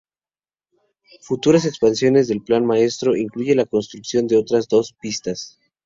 [1.21, 5.59] Futuras expansiones del Plan Maestro incluye la construcción de otras dos pistas.